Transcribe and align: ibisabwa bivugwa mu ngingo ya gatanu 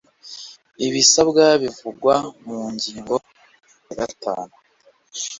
ibisabwa 0.85 1.43
bivugwa 1.61 2.15
mu 2.45 2.59
ngingo 2.73 3.15
ya 3.87 3.93
gatanu 3.99 4.53